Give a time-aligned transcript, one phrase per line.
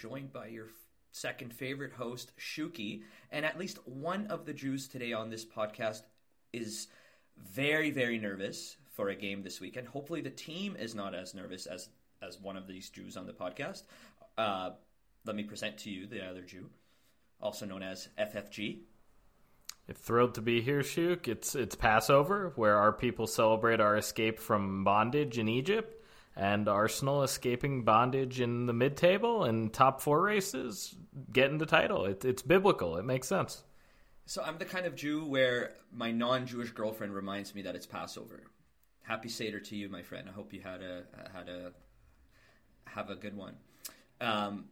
[0.00, 0.68] joined by your
[1.12, 6.02] second favorite host, Shuki, and at least one of the Jews today on this podcast
[6.52, 6.88] is
[7.36, 9.88] very, very nervous for a game this weekend.
[9.88, 11.88] Hopefully, the team is not as nervous as
[12.20, 13.84] as one of these Jews on the podcast.
[14.36, 14.70] Uh,
[15.24, 16.68] let me present to you the other Jew,
[17.40, 18.80] also known as FFG.
[19.94, 21.28] Thrilled to be here, Shuk.
[21.28, 25.97] It's it's Passover, where our people celebrate our escape from bondage in Egypt,
[26.38, 30.94] and Arsenal escaping bondage in the mid-table and top four races,
[31.32, 32.04] getting the title.
[32.04, 32.96] It, it's biblical.
[32.96, 33.64] It makes sense.
[34.24, 38.44] So I'm the kind of Jew where my non-Jewish girlfriend reminds me that it's Passover.
[39.02, 40.28] Happy Seder to you, my friend.
[40.28, 41.02] I hope you had a
[41.34, 41.72] had a
[42.84, 43.54] have a good one.
[44.20, 44.66] Um,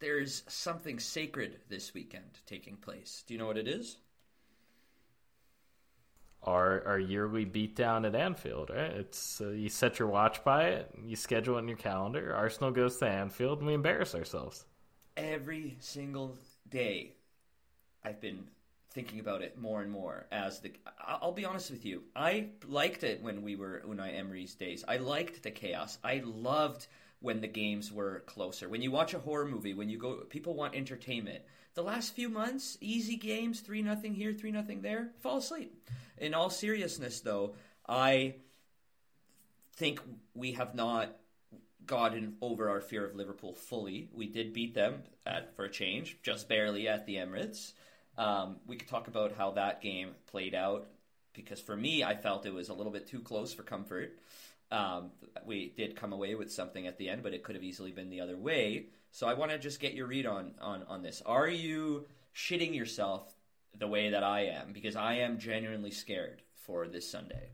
[0.00, 3.24] there's something sacred this weekend taking place.
[3.26, 3.96] Do you know what it is?
[6.42, 8.92] Our our yearly beatdown at Anfield, right?
[8.92, 12.34] It's uh, you set your watch by it, you schedule it in your calendar.
[12.34, 14.64] Arsenal goes to Anfield, and we embarrass ourselves.
[15.16, 16.36] Every single
[16.68, 17.14] day,
[18.04, 18.46] I've been
[18.96, 20.26] thinking about it more and more.
[20.32, 24.54] As the, I'll be honest with you, I liked it when we were Unai Emery's
[24.54, 24.84] days.
[24.88, 25.98] I liked the chaos.
[26.02, 26.86] I loved
[27.20, 28.68] when the games were closer.
[28.68, 31.42] When you watch a horror movie, when you go, people want entertainment.
[31.74, 35.90] The last few months, easy games, three nothing here, three nothing there, fall asleep.
[36.18, 37.54] In all seriousness, though,
[37.88, 38.36] I
[39.74, 40.00] think
[40.34, 41.16] we have not
[41.86, 44.08] gotten over our fear of Liverpool fully.
[44.12, 47.72] We did beat them at for a change, just barely at the Emirates.
[48.18, 50.88] Um, we could talk about how that game played out
[51.34, 54.18] because for me, I felt it was a little bit too close for comfort.
[54.72, 55.10] Um,
[55.44, 58.10] we did come away with something at the end, but it could have easily been
[58.10, 58.86] the other way.
[59.12, 61.22] So I want to just get your read on on on this.
[61.24, 63.35] Are you shitting yourself
[63.78, 64.72] the way that I am?
[64.72, 67.50] Because I am genuinely scared for this Sunday.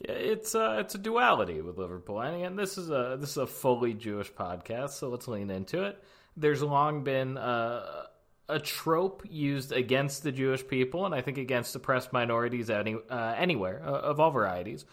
[0.00, 3.36] Yeah, it's a it's a duality with Liverpool, and again, this is a this is
[3.36, 6.02] a fully Jewish podcast, so let's lean into it.
[6.36, 8.06] There's long been a,
[8.48, 13.34] a trope used against the Jewish people, and I think against oppressed minorities any, uh,
[13.36, 14.86] anywhere uh, of all varieties,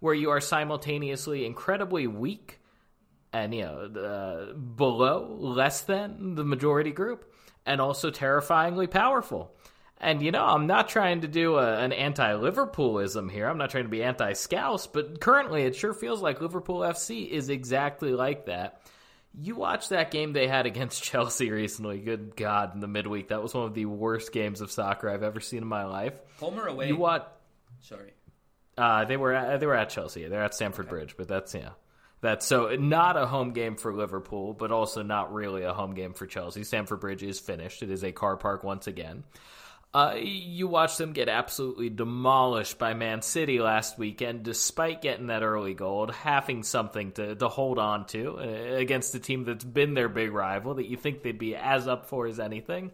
[0.00, 2.58] where you are simultaneously incredibly weak
[3.32, 7.32] and you know uh, below, less than the majority group,
[7.64, 9.55] and also terrifyingly powerful.
[9.98, 13.48] And you know, I'm not trying to do a, an anti-Liverpoolism here.
[13.48, 17.48] I'm not trying to be anti-Scouse, but currently it sure feels like Liverpool FC is
[17.48, 18.82] exactly like that.
[19.38, 21.98] You watched that game they had against Chelsea recently.
[21.98, 25.22] Good God, in the midweek, that was one of the worst games of soccer I've
[25.22, 26.14] ever seen in my life.
[26.40, 26.88] Home or away?
[26.88, 27.40] You what?
[27.80, 28.12] Sorry.
[28.76, 30.26] Uh, they were at, they were at Chelsea.
[30.28, 31.70] They're at Stamford Bridge, but that's yeah.
[32.20, 36.12] That's so not a home game for Liverpool, but also not really a home game
[36.12, 36.64] for Chelsea.
[36.64, 37.82] Stamford Bridge is finished.
[37.82, 39.24] It is a car park once again.
[39.96, 45.42] Uh, you watched them get absolutely demolished by Man City last weekend, despite getting that
[45.42, 49.94] early goal, having something to, to hold on to uh, against a team that's been
[49.94, 52.90] their big rival that you think they'd be as up for as anything.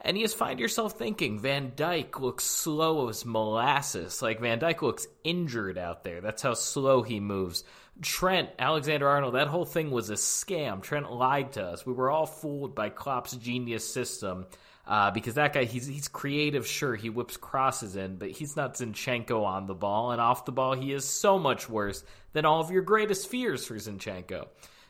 [0.00, 4.22] And you just find yourself thinking Van Dijk looks slow as molasses.
[4.22, 6.20] Like Van Dijk looks injured out there.
[6.20, 7.64] That's how slow he moves.
[8.00, 10.82] Trent, Alexander Arnold, that whole thing was a scam.
[10.82, 11.84] Trent lied to us.
[11.84, 14.46] We were all fooled by Klopp's genius system.
[14.84, 18.74] Uh, because that guy, he's he's creative, sure, he whips crosses in, but he's not
[18.74, 22.60] Zinchenko on the ball, and off the ball, he is so much worse than all
[22.60, 24.48] of your greatest fears for Zinchenko.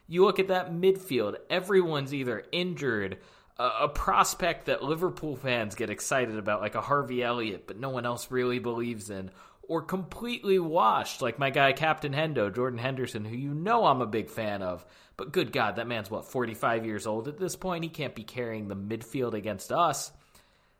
[0.09, 3.19] You look at that midfield, everyone's either injured,
[3.59, 7.91] a, a prospect that Liverpool fans get excited about, like a Harvey Elliott, but no
[7.91, 9.31] one else really believes in,
[9.63, 14.07] or completely washed, like my guy Captain Hendo, Jordan Henderson, who you know I'm a
[14.07, 14.87] big fan of.
[15.17, 17.85] But good God, that man's what, 45 years old at this point?
[17.85, 20.11] He can't be carrying the midfield against us.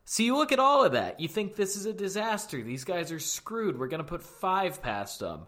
[0.05, 1.19] So you look at all of that.
[1.19, 2.61] You think this is a disaster.
[2.61, 3.79] These guys are screwed.
[3.79, 5.41] We're going to put five past them.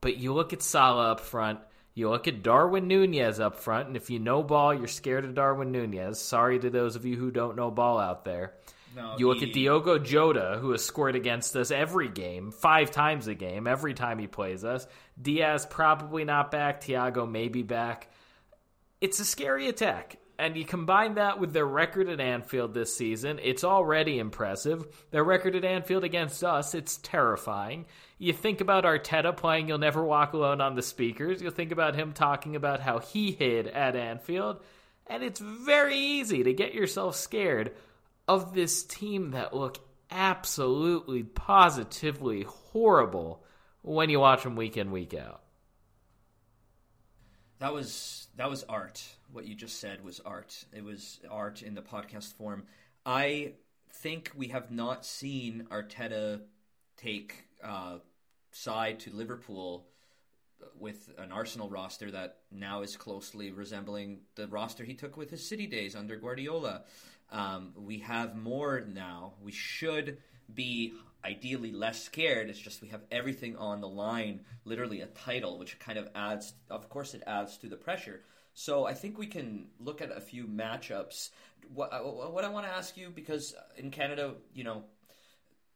[0.00, 1.58] But you look at Salah up front.
[1.92, 3.88] You look at Darwin Nunez up front.
[3.88, 6.18] And if you know ball, you're scared of Darwin Nunez.
[6.18, 8.54] Sorry to those of you who don't know ball out there.
[8.96, 12.90] No, You look he- at Diogo Jota, who has scored against us every game, five
[12.90, 14.86] times a game, every time he plays us.
[15.20, 16.80] Diaz probably not back.
[16.80, 18.08] Thiago maybe back.
[19.00, 20.16] It's a scary attack.
[20.38, 24.86] And you combine that with their record at Anfield this season, it's already impressive.
[25.10, 27.84] Their record at Anfield against us, it's terrifying.
[28.16, 31.42] You think about Arteta playing You'll Never Walk Alone on the speakers.
[31.42, 34.62] You'll think about him talking about how he hid at Anfield.
[35.06, 37.72] And it's very easy to get yourself scared
[38.26, 39.78] of this team that look
[40.10, 43.44] absolutely, positively horrible
[43.82, 45.42] when you watch them week in, week out.
[47.60, 49.04] That was that was art.
[49.32, 50.64] What you just said was art.
[50.72, 52.64] It was art in the podcast form.
[53.04, 53.52] I
[53.92, 56.40] think we have not seen Arteta
[56.96, 57.98] take uh,
[58.50, 59.86] side to Liverpool
[60.78, 65.46] with an Arsenal roster that now is closely resembling the roster he took with his
[65.46, 66.84] City days under Guardiola.
[67.30, 69.34] Um, we have more now.
[69.42, 70.16] We should
[70.52, 70.94] be
[71.24, 72.50] ideally less scared.
[72.50, 76.52] It's just we have everything on the line, literally a title, which kind of adds,
[76.70, 78.22] of course, it adds to the pressure.
[78.54, 81.30] So I think we can look at a few matchups.
[81.72, 84.84] What, uh, what I want to ask you, because in Canada, you know,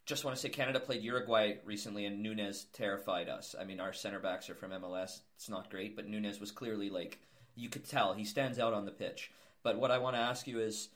[0.06, 3.54] just want to say Canada played Uruguay recently, and Nunez terrified us.
[3.58, 5.20] I mean, our center backs are from MLS.
[5.36, 7.20] It's not great, but Nunez was clearly like
[7.54, 9.30] you could tell he stands out on the pitch.
[9.62, 10.88] But what I want to ask you is,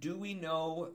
[0.00, 0.90] do we know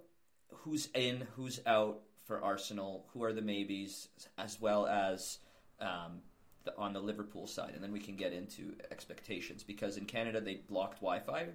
[0.50, 3.06] who's in, who's out for Arsenal?
[3.14, 5.40] Who are the maybes, as well as
[5.80, 6.22] um,
[6.66, 10.42] the, on the Liverpool side, and then we can get into expectations because in Canada
[10.42, 11.48] they blocked Wi-Fi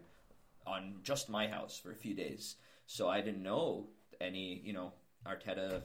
[0.67, 2.57] on just my house for a few days,
[2.87, 3.89] so I didn't know
[4.21, 4.93] any, you know,
[5.27, 5.83] Arteta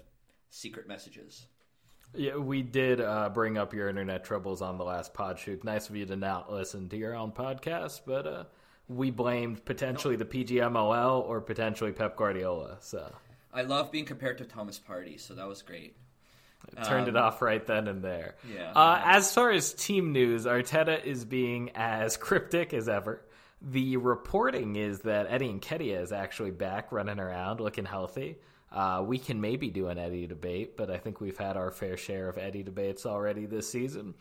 [0.49, 1.47] secret messages.
[2.13, 5.63] Yeah, we did uh, bring up your internet troubles on the last pod shoot.
[5.63, 8.43] Nice of you to not listen to your own podcast, but uh,
[8.87, 12.77] we blamed potentially the PGMOL or potentially Pep Guardiola.
[12.79, 13.11] So
[13.55, 15.95] I love being compared to Thomas Partey, so that was great.
[16.83, 18.35] Turned um, it off right then and there.
[18.53, 18.71] Yeah.
[18.71, 23.21] Uh, as far as team news, Arteta is being as cryptic as ever.
[23.61, 28.37] The reporting is that Eddie Nketiah is actually back running around looking healthy.
[28.71, 31.95] Uh, we can maybe do an Eddie debate, but I think we've had our fair
[31.95, 34.15] share of Eddie debates already this season.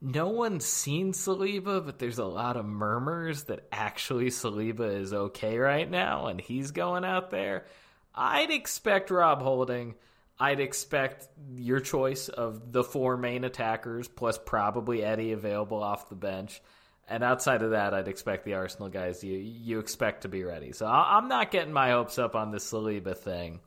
[0.00, 5.58] No one's seen Saliba, but there's a lot of murmurs that actually Saliba is okay
[5.58, 7.66] right now and he's going out there.
[8.14, 9.94] I'd expect Rob Holding
[10.40, 16.14] I'd expect your choice of the four main attackers plus probably Eddie available off the
[16.14, 16.62] bench.
[17.06, 20.72] And outside of that, I'd expect the Arsenal guys you you expect to be ready.
[20.72, 23.60] So I'm not getting my hopes up on this Saliba thing.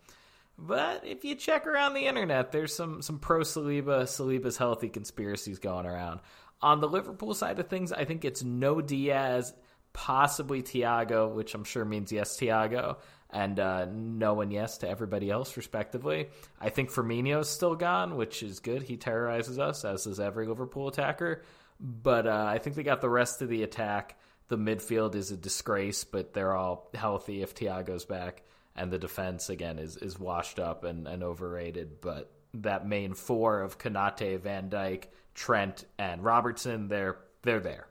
[0.58, 5.60] But if you check around the internet, there's some some pro Saliba, Saliba's healthy conspiracies
[5.60, 6.22] going around.
[6.62, 9.54] On the Liverpool side of things, I think it's no Diaz,
[9.92, 12.98] possibly Thiago, which I'm sure means yes Thiago,
[13.34, 16.30] and uh, no and yes to everybody else, respectively.
[16.62, 18.84] I think Firmino's still gone, which is good.
[18.84, 21.42] He terrorizes us, as does every Liverpool attacker.
[21.80, 24.18] But uh, I think they got the rest of the attack.
[24.48, 28.44] The midfield is a disgrace, but they're all healthy if Thiago's back.
[28.76, 32.02] And the defense, again, is, is washed up and, and overrated.
[32.02, 37.88] But that main four of Konate, Van Dijk, Trent, and Robertson, they're, they're there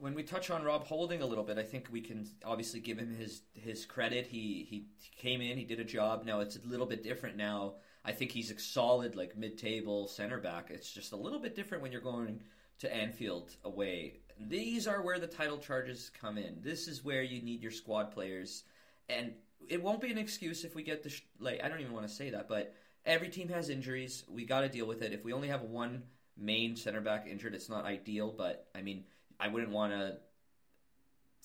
[0.00, 2.98] when we touch on Rob Holding a little bit, I think we can obviously give
[2.98, 4.26] him his his credit.
[4.26, 4.86] He he
[5.16, 6.24] came in, he did a job.
[6.24, 7.74] Now it's a little bit different now.
[8.04, 10.70] I think he's a solid like mid-table center back.
[10.70, 12.40] It's just a little bit different when you're going
[12.78, 14.20] to Anfield away.
[14.40, 16.58] These are where the title charges come in.
[16.62, 18.64] This is where you need your squad players,
[19.08, 19.32] and
[19.68, 21.62] it won't be an excuse if we get the sh- like.
[21.62, 22.74] I don't even want to say that, but
[23.04, 24.24] every team has injuries.
[24.28, 25.12] We got to deal with it.
[25.12, 26.04] If we only have one
[26.36, 28.32] main center back injured, it's not ideal.
[28.36, 29.04] But I mean
[29.40, 30.16] I wouldn't want to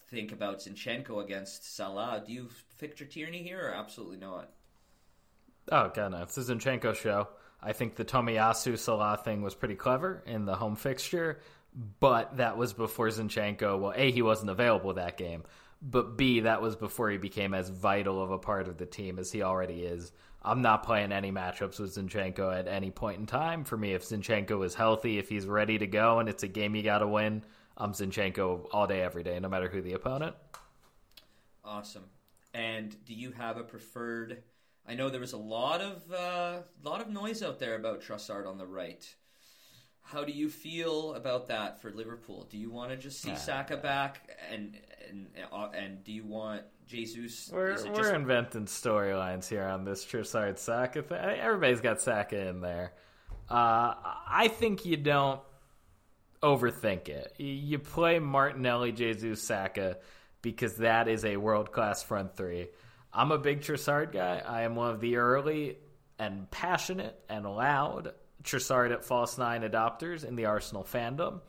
[0.09, 2.23] think about Zinchenko against Salah.
[2.25, 2.49] Do you
[2.79, 4.51] picture Tierney here, or absolutely not?
[5.71, 6.23] Oh god, no!
[6.23, 7.27] It's the Zinchenko show.
[7.61, 11.39] I think the Tomiyasu Salah thing was pretty clever in the home fixture,
[11.99, 13.79] but that was before Zinchenko.
[13.79, 15.43] Well, a he wasn't available that game,
[15.81, 19.17] but b that was before he became as vital of a part of the team
[19.17, 20.11] as he already is.
[20.45, 23.63] I'm not playing any matchups with Zinchenko at any point in time.
[23.63, 26.75] For me, if Zinchenko is healthy, if he's ready to go, and it's a game
[26.75, 27.43] you got to win,
[27.77, 30.35] I'm Zinchenko all day, every day, no matter who the opponent.
[31.63, 32.05] Awesome.
[32.53, 34.43] And do you have a preferred?
[34.87, 38.47] I know there was a lot of uh, lot of noise out there about Trossard
[38.47, 39.03] on the right.
[40.01, 42.45] How do you feel about that for Liverpool?
[42.51, 44.77] Do you want to just see uh, Saka back, and
[45.09, 47.49] and uh, and do you want Jesus?
[47.51, 48.13] We're we're just...
[48.13, 51.17] inventing storylines here on this Trossard Saka thing.
[51.17, 52.93] Everybody's got Saka in there.
[53.49, 53.95] Uh,
[54.27, 55.39] I think you don't
[56.43, 57.33] overthink it.
[57.39, 59.97] You play Martinelli, Jesus, Saka
[60.41, 62.67] because that is a world class front three.
[63.11, 64.43] I'm a big Trossard guy.
[64.45, 65.77] I am one of the early
[66.19, 71.41] and passionate and loud Trossard at false nine adopters in the Arsenal fandom.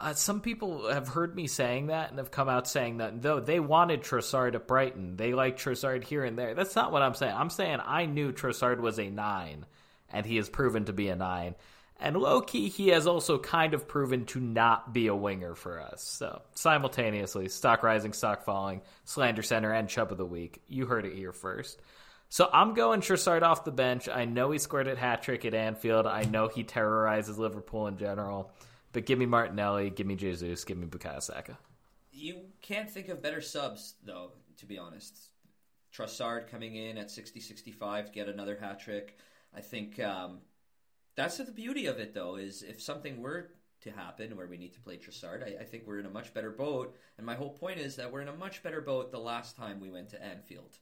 [0.00, 3.40] Uh, some people have heard me saying that and have come out saying that though
[3.40, 6.54] they wanted Trossard at Brighton, they like Trossard here and there.
[6.54, 7.34] That's not what I'm saying.
[7.34, 9.66] I'm saying I knew Trossard was a nine,
[10.10, 11.56] and he has proven to be a nine.
[12.00, 15.80] And low key, he has also kind of proven to not be a winger for
[15.80, 16.02] us.
[16.02, 20.62] So simultaneously, stock rising, stock falling, slander center, and chub of the week.
[20.68, 21.80] You heard it here first.
[22.28, 24.08] So I'm going Trossard off the bench.
[24.08, 26.06] I know he scored a hat trick at Anfield.
[26.06, 28.52] I know he terrorizes Liverpool in general.
[28.92, 31.58] But give me Martinelli, give me Jesus, give me Bukayo Saka.
[32.12, 35.16] You can't think of better subs, though, to be honest.
[35.92, 39.18] Trossard coming in at 60 65 to get another hat trick.
[39.54, 40.38] I think um,
[41.18, 44.72] that's the beauty of it, though, is if something were to happen where we need
[44.74, 45.42] to play Trossard.
[45.42, 48.10] I, I think we're in a much better boat, and my whole point is that
[48.10, 50.78] we're in a much better boat the last time we went to Anfield.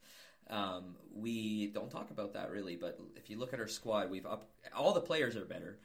[0.49, 4.25] Um, we don't talk about that really, but if you look at our squad, we've
[4.25, 5.79] up all the players are better,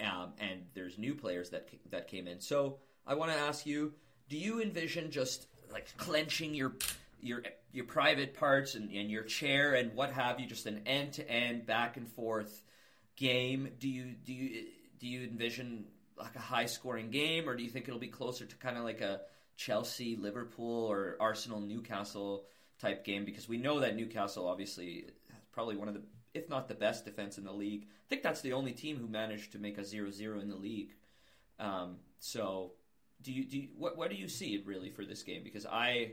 [0.00, 2.40] um, and there's new players that that came in.
[2.40, 3.94] So I want to ask you:
[4.28, 6.72] Do you envision just like clenching your
[7.20, 11.12] your your private parts and, and your chair and what have you, just an end
[11.12, 12.62] to end, back and forth
[13.18, 13.70] game?
[13.78, 14.64] Do you do you
[14.98, 15.84] do you envision
[16.16, 18.84] like a high scoring game, or do you think it'll be closer to kind of
[18.84, 19.20] like a
[19.56, 22.44] Chelsea, Liverpool, or Arsenal, Newcastle
[22.80, 23.24] type game?
[23.24, 26.02] Because we know that Newcastle obviously has probably one of the,
[26.34, 27.82] if not the best defense in the league.
[27.84, 30.94] I think that's the only team who managed to make a 0-0 in the league.
[31.60, 32.72] Um, so,
[33.22, 35.42] do you do you, what what do you see really for this game?
[35.42, 36.12] Because I,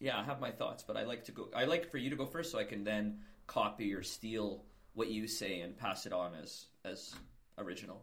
[0.00, 1.48] yeah, I have my thoughts, but I like to go.
[1.56, 5.08] I like for you to go first, so I can then copy or steal what
[5.08, 7.14] you say and pass it on as as
[7.58, 8.02] original.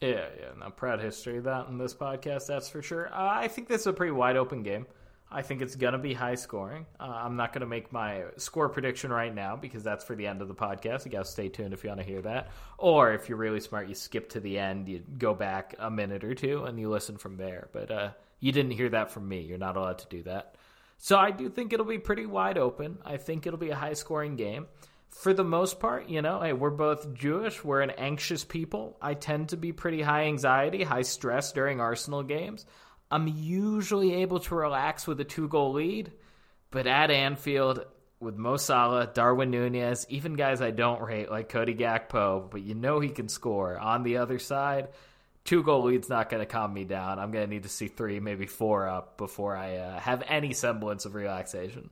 [0.00, 0.48] Yeah, yeah.
[0.58, 3.08] Now, proud history of that in this podcast, that's for sure.
[3.08, 4.86] Uh, I think this is a pretty wide open game.
[5.32, 6.86] I think it's going to be high scoring.
[6.98, 10.26] Uh, I'm not going to make my score prediction right now because that's for the
[10.26, 11.04] end of the podcast.
[11.04, 12.50] You got to stay tuned if you want to hear that.
[12.78, 16.24] Or if you're really smart, you skip to the end, you go back a minute
[16.24, 17.68] or two, and you listen from there.
[17.72, 19.42] But uh, you didn't hear that from me.
[19.42, 20.56] You're not allowed to do that.
[20.98, 22.98] So I do think it'll be pretty wide open.
[23.04, 24.66] I think it'll be a high scoring game
[25.10, 27.62] for the most part, you know, hey, we're both Jewish.
[27.62, 28.96] We're an anxious people.
[29.02, 32.64] I tend to be pretty high anxiety, high stress during Arsenal games.
[33.10, 36.12] I'm usually able to relax with a two goal lead,
[36.70, 37.84] but at Anfield,
[38.20, 42.74] with Mo Salah, Darwin Nunez, even guys I don't rate like Cody Gakpo, but you
[42.74, 43.78] know he can score.
[43.78, 44.88] On the other side,
[45.44, 47.18] two goal lead's not going to calm me down.
[47.18, 50.52] I'm going to need to see three, maybe four up before I uh, have any
[50.52, 51.90] semblance of relaxation.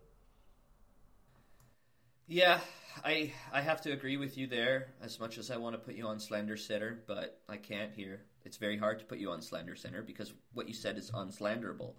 [2.27, 2.61] Yeah,
[3.05, 4.88] I I have to agree with you there.
[5.02, 8.23] As much as I want to put you on slander center, but I can't here.
[8.45, 11.95] It's very hard to put you on slander center because what you said is unslanderable.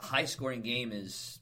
[0.00, 1.38] High scoring game is.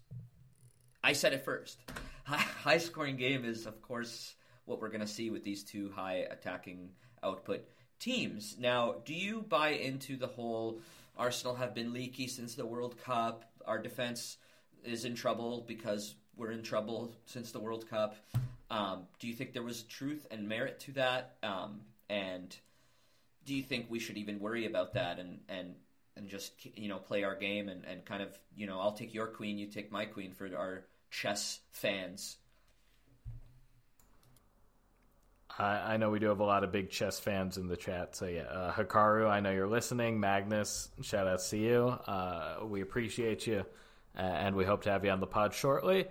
[1.02, 1.80] I said it first.
[2.24, 6.26] High scoring game is, of course, what we're going to see with these two high
[6.30, 6.90] attacking
[7.22, 7.66] output
[7.98, 8.56] teams.
[8.58, 10.80] Now, do you buy into the whole
[11.16, 13.44] Arsenal have been leaky since the World Cup?
[13.66, 14.38] Our defense
[14.84, 18.16] is in trouble because we're in trouble since the World Cup.
[18.70, 21.36] Um, do you think there was truth and merit to that?
[21.42, 22.56] Um, and
[23.44, 25.74] do you think we should even worry about that and, and,
[26.16, 29.14] and just you know play our game and, and kind of you know I'll take
[29.14, 32.38] your queen, you take my queen for our chess fans.
[35.58, 38.16] I, I know we do have a lot of big chess fans in the chat.
[38.16, 40.18] So yeah, uh, Hikaru, I know you're listening.
[40.18, 41.88] Magnus, shout out to you.
[42.06, 43.64] Uh, we appreciate you,
[44.14, 46.06] and we hope to have you on the pod shortly.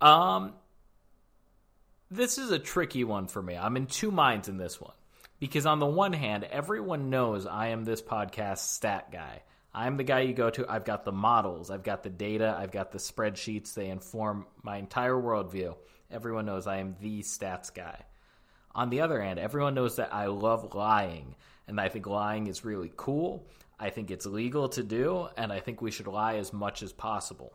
[0.00, 0.54] Um,
[2.10, 3.56] this is a tricky one for me.
[3.56, 4.94] I'm in two minds in this one.
[5.40, 9.42] Because on the one hand, everyone knows I am this podcast stat guy.
[9.74, 10.64] I'm the guy you go to.
[10.70, 13.74] I've got the models, I've got the data, I've got the spreadsheets.
[13.74, 15.74] They inform my entire worldview.
[16.10, 18.04] Everyone knows I am the stats guy.
[18.74, 21.34] On the other hand, everyone knows that I love lying,
[21.66, 23.46] and I think lying is really cool.
[23.78, 26.92] I think it's legal to do, and I think we should lie as much as
[26.92, 27.52] possible.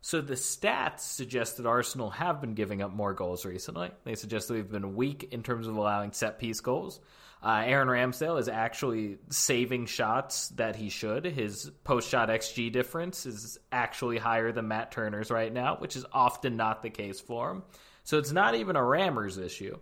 [0.00, 3.90] So the stats suggest that Arsenal have been giving up more goals recently.
[4.04, 7.00] They suggest that we've been weak in terms of allowing set piece goals.
[7.42, 11.24] Uh, Aaron Ramsdale is actually saving shots that he should.
[11.24, 16.04] His post shot XG difference is actually higher than Matt Turner's right now, which is
[16.12, 17.62] often not the case for him.
[18.02, 19.78] So it's not even a Rammers issue.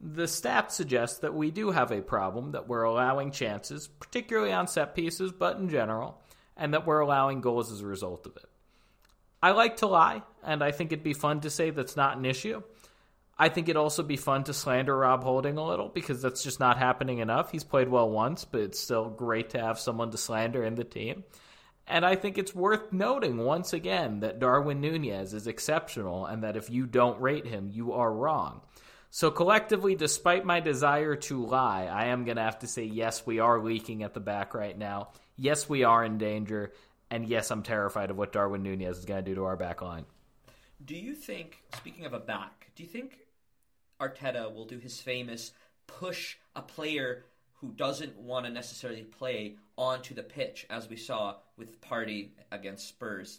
[0.00, 4.66] The stats suggest that we do have a problem, that we're allowing chances, particularly on
[4.66, 6.20] set pieces, but in general,
[6.56, 8.48] and that we're allowing goals as a result of it.
[9.42, 12.24] I like to lie, and I think it'd be fun to say that's not an
[12.24, 12.62] issue.
[13.38, 16.60] I think it'd also be fun to slander Rob Holding a little because that's just
[16.60, 17.50] not happening enough.
[17.50, 20.84] He's played well once, but it's still great to have someone to slander in the
[20.84, 21.24] team.
[21.86, 26.56] And I think it's worth noting once again that Darwin Nunez is exceptional and that
[26.56, 28.62] if you don't rate him, you are wrong.
[29.14, 33.24] So, collectively, despite my desire to lie, I am going to have to say, yes,
[33.24, 35.10] we are leaking at the back right now.
[35.36, 36.72] Yes, we are in danger.
[37.12, 39.82] And yes, I'm terrified of what Darwin Nunez is going to do to our back
[39.82, 40.04] line.
[40.84, 43.18] Do you think, speaking of a back, do you think
[44.00, 45.52] Arteta will do his famous
[45.86, 47.24] push a player
[47.60, 52.88] who doesn't want to necessarily play onto the pitch, as we saw with Partey against
[52.88, 53.38] Spurs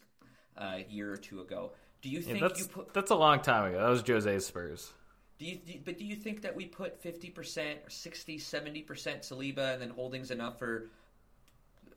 [0.57, 1.73] uh, a year or two ago?
[2.01, 3.81] Do you think yeah, that's, you put that's a long time ago?
[3.81, 4.93] That was Jose's Spurs.
[5.37, 9.73] Do you, do, but do you think that we put 50% or 60, 70% Saliba
[9.73, 10.89] and then Holdings enough for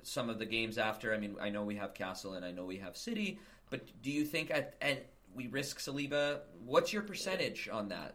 [0.02, 1.14] some of the games after.
[1.14, 3.38] I mean, I know we have Castle and I know we have City,
[3.70, 4.98] but do you think at and
[5.34, 6.40] we risk Saliba?
[6.64, 8.14] What's your percentage on that?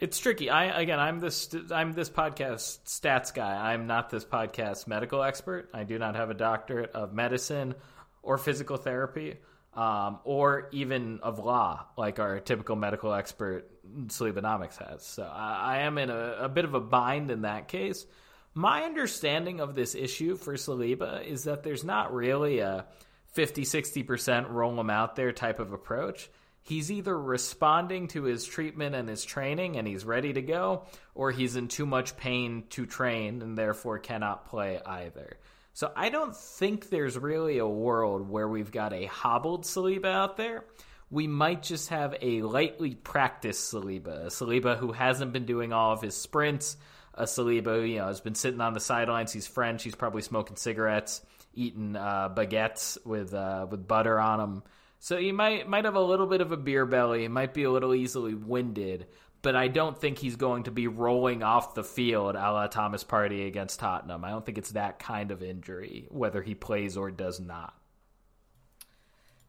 [0.00, 0.50] It's tricky.
[0.50, 3.72] I again, I'm this I'm this podcast stats guy.
[3.72, 5.70] I'm not this podcast medical expert.
[5.72, 7.74] I do not have a doctorate of medicine
[8.22, 9.36] or physical therapy,
[9.74, 13.70] um, or even of law, like our typical medical expert
[14.06, 15.04] Salibanomics has.
[15.04, 18.06] So I, I am in a, a bit of a bind in that case.
[18.54, 22.86] My understanding of this issue for Saliba is that there's not really a
[23.32, 26.30] 50 60% roll him out there type of approach
[26.64, 31.30] he's either responding to his treatment and his training and he's ready to go, or
[31.30, 35.36] he's in too much pain to train and therefore cannot play either.
[35.74, 40.36] So I don't think there's really a world where we've got a hobbled Saliba out
[40.36, 40.64] there.
[41.10, 45.92] We might just have a lightly practiced Saliba, a Saliba who hasn't been doing all
[45.92, 46.76] of his sprints,
[47.14, 49.32] a Saliba who you know has been sitting on the sidelines.
[49.32, 49.82] He's French.
[49.82, 51.20] He's probably smoking cigarettes,
[51.54, 54.62] eating uh, baguettes with uh, with butter on them
[55.04, 57.64] so he might might have a little bit of a beer belly, he might be
[57.64, 59.06] a little easily winded,
[59.42, 63.04] but I don't think he's going to be rolling off the field a la Thomas
[63.04, 64.24] Partey against Tottenham.
[64.24, 67.74] I don't think it's that kind of injury, whether he plays or does not.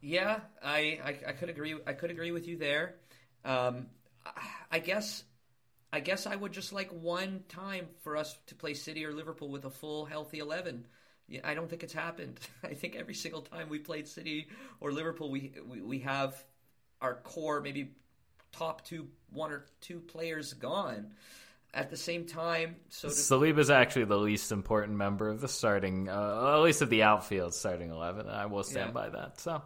[0.06, 1.76] Yeah, I, I, I could agree.
[1.88, 2.98] I could agree with you there.
[3.44, 3.88] Um,
[4.70, 5.24] I guess
[5.92, 9.50] I guess I would just like one time for us to play City or Liverpool
[9.50, 10.86] with a full healthy eleven.
[11.44, 12.40] I don't think it's happened.
[12.64, 14.48] I think every single time we played City
[14.80, 16.36] or Liverpool, we, we, we have
[17.02, 17.96] our core, maybe
[18.52, 21.14] top two, one or two players gone.
[21.74, 23.10] At the same time, so.
[23.10, 27.04] Saliba is actually the least important member of the starting, uh, at least of the
[27.04, 28.30] outfield starting eleven.
[28.30, 28.92] I will stand yeah.
[28.94, 29.42] by that.
[29.42, 29.62] So,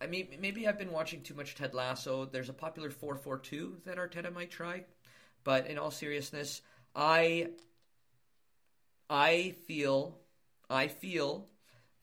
[0.00, 2.24] I mean, maybe I've been watching too much Ted Lasso.
[2.24, 4.84] There's a popular four four two that Arteta might try,
[5.44, 6.62] but in all seriousness,
[6.94, 7.48] I
[9.10, 10.18] I feel
[10.70, 11.48] I feel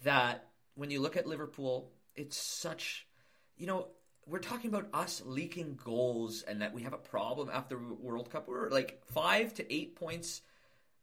[0.03, 3.07] that when you look at Liverpool, it's such,
[3.57, 3.87] you know,
[4.27, 8.47] we're talking about us leaking goals and that we have a problem after World Cup.
[8.47, 10.41] We're like five to eight points,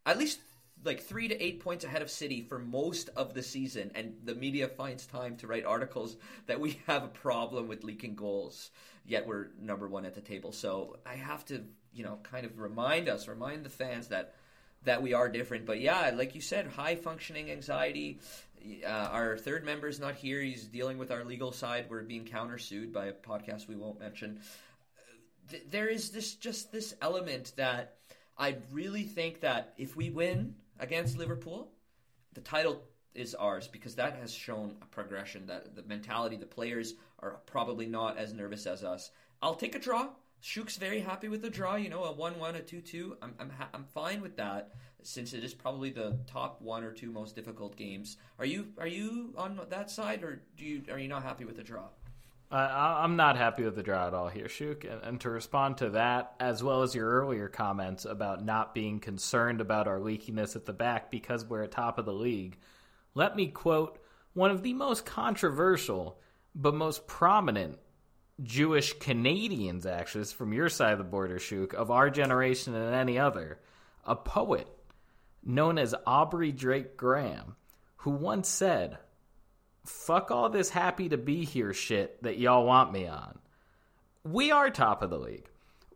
[0.05, 0.41] at least
[0.85, 4.35] like three to eight points ahead of City for most of the season, and the
[4.35, 6.17] media finds time to write articles
[6.47, 8.71] that we have a problem with leaking goals.
[9.05, 10.53] Yet we're number one at the table.
[10.53, 14.35] So I have to, you know, kind of remind us, remind the fans that
[14.85, 15.67] that we are different.
[15.67, 18.19] But yeah, like you said, high functioning anxiety.
[18.85, 20.41] Uh, our third member is not here.
[20.41, 21.87] He's dealing with our legal side.
[21.89, 24.41] We're being countersued by a podcast we won't mention.
[25.51, 27.97] Th- there is this just this element that
[28.39, 31.73] I really think that if we win against Liverpool,
[32.35, 32.83] the title
[33.15, 35.47] is ours because that has shown a progression.
[35.47, 39.11] That the mentality, the players are probably not as nervous as us.
[39.43, 40.09] I'll take a draw.
[40.41, 41.77] Shuk's very happy with the draw.
[41.77, 43.17] You know, a one-one, a two-two.
[43.23, 46.93] I'm I'm ha- I'm fine with that since it is probably the top one or
[46.93, 48.17] two most difficult games.
[48.39, 51.57] Are you are you on that side, or do you are you not happy with
[51.57, 51.89] the draw?
[52.53, 54.85] Uh, I'm not happy with the draw at all here, Shuk.
[54.85, 59.01] And, and, to respond to that, as well as your earlier comments about not being
[59.01, 62.59] concerned about our leakiness at the back because we're at top of the league,
[63.15, 63.99] let me quote
[64.35, 66.21] one of the most controversial
[66.55, 67.79] but most prominent
[68.43, 73.19] Jewish Canadians, actually, from your side of the border, Shuk, of our generation and any
[73.19, 73.61] other,
[74.05, 74.69] a poet
[75.43, 77.57] known as Aubrey Drake Graham,
[77.97, 78.99] who once said,
[79.85, 83.39] Fuck all this happy to be here shit that y'all want me on.
[84.25, 85.49] We are top of the league.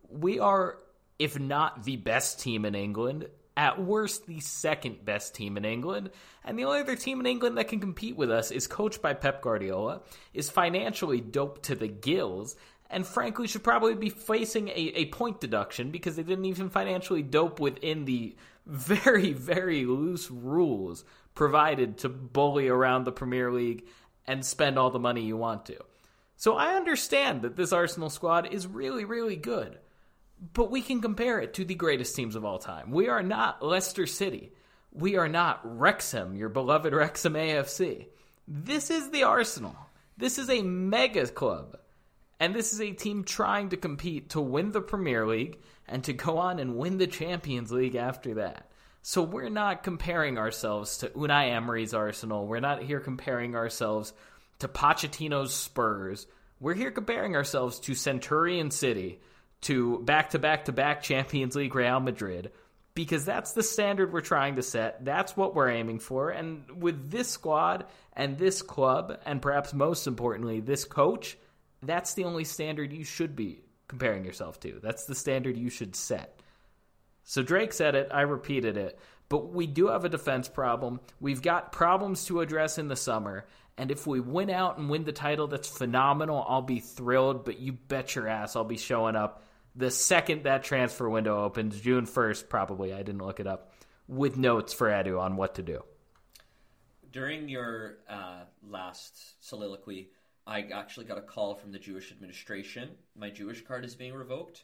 [0.09, 0.77] We are,
[1.17, 6.11] if not the best team in England, at worst the second best team in England,
[6.45, 9.13] and the only other team in England that can compete with us is coached by
[9.13, 10.01] Pep Guardiola,
[10.33, 12.55] is financially doped to the gills,
[12.89, 17.23] and frankly should probably be facing a, a point deduction because they didn't even financially
[17.23, 18.35] dope within the
[18.67, 21.03] very, very loose rules
[21.37, 23.87] provided to bully around the Premier League
[24.25, 25.77] and spend all the money you want to.
[26.35, 29.79] So I understand that this Arsenal squad is really, really good
[30.53, 32.91] but we can compare it to the greatest teams of all time.
[32.91, 34.53] We are not Leicester City.
[34.91, 38.07] We are not Wrexham, your beloved Wrexham AFC.
[38.47, 39.75] This is the Arsenal.
[40.17, 41.77] This is a mega club.
[42.39, 46.13] And this is a team trying to compete to win the Premier League and to
[46.13, 48.69] go on and win the Champions League after that.
[49.09, 52.45] So we're not comparing ourselves to Unai Emery's Arsenal.
[52.45, 54.11] We're not here comparing ourselves
[54.59, 56.27] to Pochettino's Spurs.
[56.59, 59.21] We're here comparing ourselves to Centurion City,
[59.61, 62.51] to back to back to back Champions League Real Madrid
[62.95, 65.05] because that's the standard we're trying to set.
[65.05, 66.31] That's what we're aiming for.
[66.31, 71.37] And with this squad and this club, and perhaps most importantly, this coach,
[71.81, 74.81] that's the only standard you should be comparing yourself to.
[74.83, 76.36] That's the standard you should set.
[77.29, 78.97] So Drake said it, I repeated it.
[79.27, 81.01] But we do have a defense problem.
[81.19, 83.45] We've got problems to address in the summer.
[83.77, 86.45] And if we win out and win the title, that's phenomenal.
[86.47, 89.43] I'll be thrilled, but you bet your ass I'll be showing up
[89.75, 93.73] the second that transfer window opens, June 1st, probably, I didn't look it up,
[94.07, 95.83] with notes for Edu on what to do.
[97.11, 100.11] During your uh, last soliloquy,
[100.47, 102.91] I actually got a call from the Jewish administration.
[103.15, 104.63] My Jewish card is being revoked.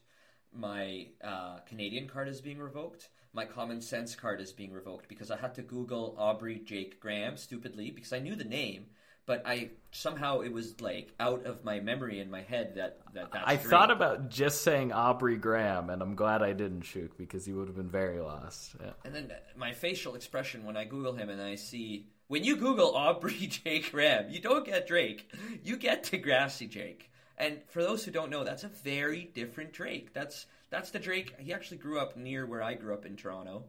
[0.56, 3.10] My uh, Canadian card is being revoked.
[3.34, 7.36] My common sense card is being revoked because I had to Google Aubrey Jake Graham
[7.36, 8.86] stupidly because I knew the name,
[9.26, 13.32] but I somehow it was like out of my memory in my head that that
[13.32, 17.48] that's I thought about just saying Aubrey Graham, and I'm glad I didn't, Shuk, because
[17.48, 18.76] you would have been very lost.
[18.80, 18.92] Yeah.
[19.04, 22.96] And then my facial expression when I Google him and I see when you Google
[22.96, 25.32] Aubrey Jake Graham, you don't get Drake,
[25.64, 27.10] you get Degrassi Jake.
[27.44, 30.14] And for those who don't know, that's a very different Drake.
[30.14, 31.36] That's that's the Drake.
[31.40, 33.66] He actually grew up near where I grew up in Toronto,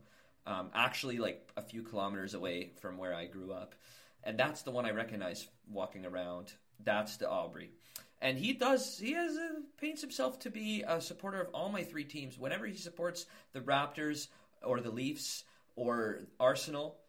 [0.47, 3.75] um, actually like a few kilometers away from where I grew up,
[4.23, 6.53] and that's the one I recognize walking around.
[6.85, 7.73] That's the Aubrey.
[8.23, 8.97] And he does.
[8.97, 12.39] He has uh, paints himself to be a supporter of all my three teams.
[12.39, 14.29] Whenever he supports the Raptors
[14.63, 15.43] or the Leafs
[15.75, 17.01] or Arsenal,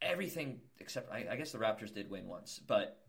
[0.00, 3.02] everything except I, I guess the Raptors did win once, but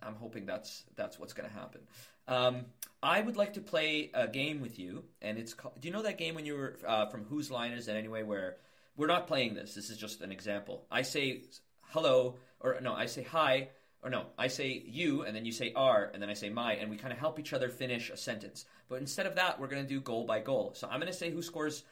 [0.00, 1.80] I'm hoping that's that's what's going to happen.
[2.28, 2.66] Um,
[3.02, 6.02] I would like to play a game with you, and it's called, do you know
[6.02, 8.22] that game when you were uh, from Whose Line Is It Anyway?
[8.22, 8.58] Where
[8.96, 9.74] we're not playing this.
[9.74, 10.84] This is just an example.
[10.90, 11.42] I say
[11.88, 13.70] hello, or no, I say hi,
[14.02, 16.74] or no, I say you, and then you say are, and then I say my,
[16.74, 18.66] and we kind of help each other finish a sentence.
[18.88, 20.72] But instead of that, we're going to do goal by goal.
[20.74, 21.82] So I'm going to say who scores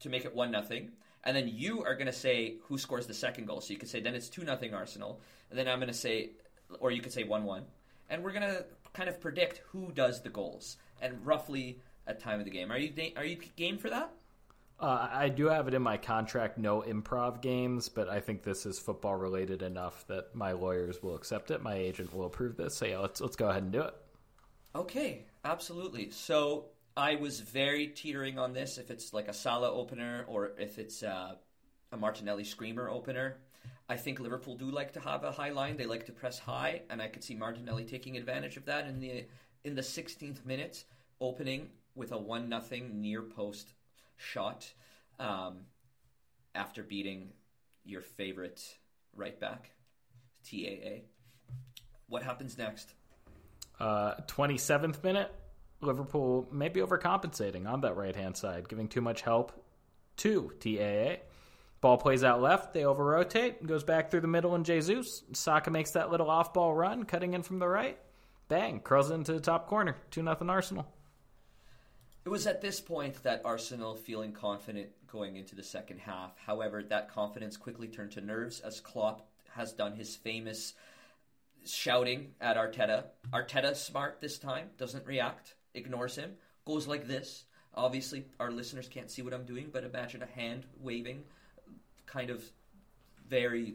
[0.00, 0.90] to make it one nothing,
[1.24, 3.60] and then you are going to say who scores the second goal.
[3.60, 6.30] So you could say then it's two nothing Arsenal, and then I'm going to say,
[6.80, 7.64] or you could say one one,
[8.08, 12.38] and we're going to kind of predict who does the goals and roughly a time
[12.38, 12.70] of the game.
[12.70, 14.12] Are you are you game for that?
[14.78, 18.64] Uh, I do have it in my contract, no improv games, but I think this
[18.64, 21.62] is football related enough that my lawyers will accept it.
[21.62, 22.76] My agent will approve this.
[22.76, 23.94] So yeah, let's let's go ahead and do it.
[24.74, 26.10] Okay, absolutely.
[26.10, 30.78] So I was very teetering on this if it's like a Salah opener or if
[30.78, 31.34] it's uh,
[31.92, 33.36] a Martinelli screamer opener.
[33.90, 35.76] I think Liverpool do like to have a high line.
[35.76, 39.00] They like to press high, and I could see Martinelli taking advantage of that in
[39.00, 39.24] the
[39.64, 40.84] in the 16th minute,
[41.20, 43.72] opening with a one nothing near post
[44.16, 44.72] shot
[45.18, 45.62] um,
[46.54, 47.30] after beating
[47.84, 48.62] your favorite
[49.16, 49.72] right back,
[50.48, 51.02] TAA.
[52.08, 52.94] What happens next?
[53.80, 55.34] Uh, 27th minute,
[55.80, 59.64] Liverpool maybe overcompensating on that right hand side, giving too much help
[60.18, 61.24] to TAA.
[61.80, 65.22] Ball plays out left, they over rotate, goes back through the middle, and Jesus.
[65.32, 67.98] Saka makes that little off ball run, cutting in from the right.
[68.48, 69.96] Bang, curls into the top corner.
[70.10, 70.86] 2 0 Arsenal.
[72.24, 76.36] It was at this point that Arsenal feeling confident going into the second half.
[76.44, 80.74] However, that confidence quickly turned to nerves as Klopp has done his famous
[81.64, 83.04] shouting at Arteta.
[83.32, 86.32] Arteta smart this time, doesn't react, ignores him,
[86.66, 87.44] goes like this.
[87.74, 91.24] Obviously, our listeners can't see what I'm doing, but imagine a hand waving,
[92.10, 92.42] kind of
[93.28, 93.74] very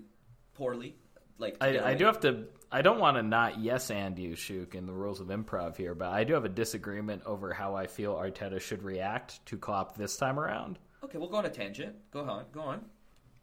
[0.54, 0.96] poorly.
[1.38, 2.46] Like I, I do have to.
[2.72, 5.94] I don't want to not yes and you, Shuk, in the rules of improv here,
[5.94, 9.98] but I do have a disagreement over how I feel Arteta should react to Klopp
[9.98, 10.80] this time around.
[11.04, 11.96] Okay, we'll go on a tangent.
[12.12, 12.86] Go on, go on.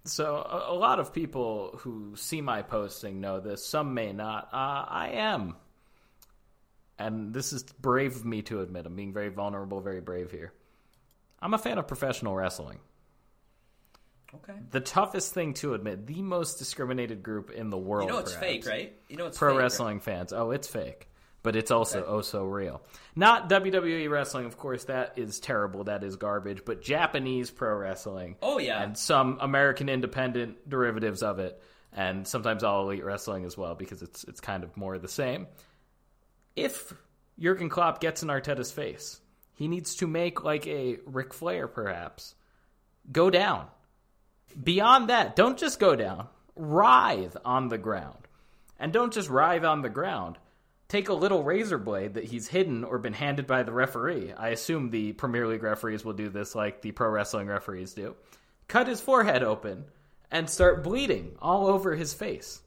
[0.04, 3.64] So a, a lot of people who see my posting know this.
[3.64, 4.48] Some may not.
[4.52, 5.56] Uh, I am,
[6.98, 8.86] and this is brave of me to admit.
[8.86, 10.52] I'm being very vulnerable, very brave here.
[11.40, 12.78] I'm a fan of professional wrestling.
[14.34, 14.54] Okay.
[14.70, 18.08] The toughest thing to admit, the most discriminated group in the world.
[18.08, 18.46] You know it's perhaps.
[18.52, 18.96] fake, right?
[19.08, 19.62] You know it's Pro fake, right?
[19.62, 20.32] wrestling fans.
[20.32, 21.08] Oh, it's fake.
[21.42, 22.08] But it's also Okay.
[22.08, 22.80] oh so real.
[23.16, 25.84] Not WWE wrestling, of course, that is terrible.
[25.84, 26.64] That is garbage.
[26.64, 28.36] But Japanese pro wrestling.
[28.40, 28.80] Oh, yeah.
[28.82, 31.60] And some American independent derivatives of it.
[31.92, 35.46] And sometimes all elite wrestling as well, because it's it's kind of more the same.
[36.56, 36.94] If
[37.38, 39.20] Jurgen Klopp gets in Arteta's face,
[39.56, 42.34] he needs to make like a Ric Flair, perhaps.
[43.10, 43.66] Go down.
[44.60, 46.28] Beyond that, don't just go down.
[46.56, 48.28] Writhe on the ground.
[48.78, 50.38] And don't just writhe on the ground.
[50.88, 54.32] Take a little razor blade that he's hidden or been handed by the referee.
[54.32, 58.14] I assume the Premier League referees will do this like the pro wrestling referees do.
[58.68, 59.84] Cut his forehead open
[60.30, 62.60] and start bleeding all over his face.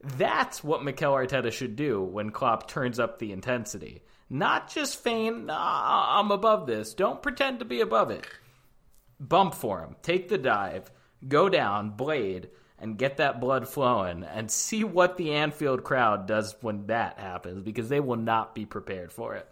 [0.00, 4.02] That's what Mikel Arteta should do when Klopp turns up the intensity.
[4.28, 6.94] Not just feign, "Ah, I'm above this.
[6.94, 8.26] Don't pretend to be above it
[9.20, 10.90] bump for him, take the dive,
[11.26, 16.54] go down, blade, and get that blood flowing, and see what the Anfield crowd does
[16.60, 19.48] when that happens, because they will not be prepared for it.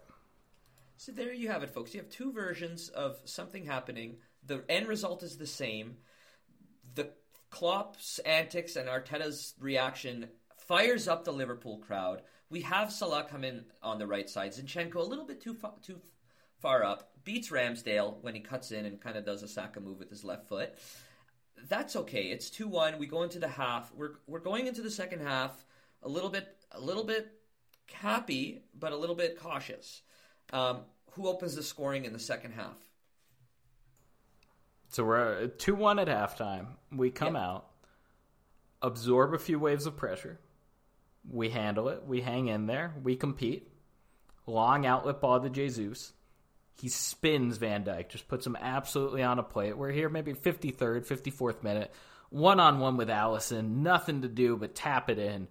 [0.97, 1.93] So there you have it, folks.
[1.93, 4.17] You have two versions of something happening.
[4.45, 5.97] The end result is the same.
[6.93, 7.09] The
[7.49, 10.27] Klopp's antics and Arteta's reaction
[10.67, 12.21] fires up the Liverpool crowd.
[12.49, 14.51] We have Salah come in on the right side.
[14.51, 15.99] Zinchenko a little bit too too
[16.59, 19.99] far up, beats Ramsdale when he cuts in and kind of does a Saka move
[19.99, 20.73] with his left foot.
[21.67, 22.23] That's okay.
[22.23, 22.99] It's two one.
[22.99, 23.91] We go into the half.
[23.93, 25.65] We're we're going into the second half
[26.03, 27.31] a little bit a little bit
[27.91, 30.01] happy, but a little bit cautious.
[30.53, 32.77] Um, who opens the scoring in the second half?
[34.89, 36.67] So we're two one at halftime.
[36.91, 37.67] We come out,
[38.81, 40.39] absorb a few waves of pressure.
[41.29, 42.05] We handle it.
[42.05, 42.93] We hang in there.
[43.01, 43.71] We compete.
[44.45, 46.13] Long outlet ball to Jesus.
[46.75, 49.77] He spins Van Dijk, just puts him absolutely on a plate.
[49.77, 51.91] We're here maybe 53rd, 54th minute.
[52.29, 55.47] One on one with Alisson, Nothing to do but tap it in.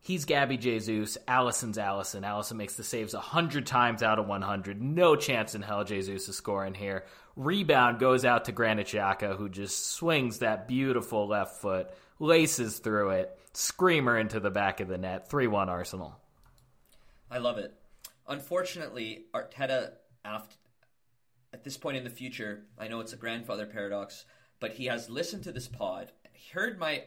[0.00, 1.18] He's Gabby Jesus.
[1.26, 2.22] Alisson's Alisson.
[2.22, 4.80] Alisson makes the saves 100 times out of 100.
[4.80, 7.04] No chance in hell Jesus is scoring here.
[7.36, 13.10] Rebound goes out to Granit Xhaka, who just swings that beautiful left foot, laces through
[13.10, 15.28] it, screamer into the back of the net.
[15.30, 16.16] 3 1 Arsenal.
[17.30, 17.74] I love it.
[18.26, 19.92] Unfortunately, Arteta,
[20.24, 20.56] after,
[21.52, 24.24] at this point in the future, I know it's a grandfather paradox,
[24.60, 26.12] but he has listened to this pod,
[26.52, 27.04] heard my